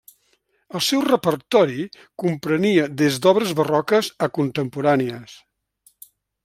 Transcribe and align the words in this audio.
El 0.77 0.81
seu 0.85 1.03
repertori 1.07 1.83
comprenia 2.25 2.89
des 3.03 3.21
d'obres 3.27 3.55
barroques 3.61 4.13
a 4.29 4.33
contemporànies. 4.39 5.39